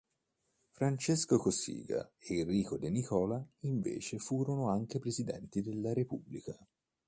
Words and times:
Francesco 0.71 1.37
Cossiga 1.37 2.11
e 2.17 2.39
Enrico 2.39 2.75
De 2.79 2.89
Nicola 2.89 3.39
invece 3.59 4.17
furono 4.17 4.67
anche 4.67 4.97
presidenti 4.97 5.61
della 5.61 5.93
Repubblica. 5.93 6.57